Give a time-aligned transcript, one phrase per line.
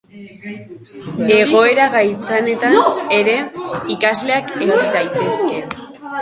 [1.35, 2.79] Egoera gaitzenetan
[3.19, 3.37] ere
[3.97, 5.63] ikasleak hezi daitezke.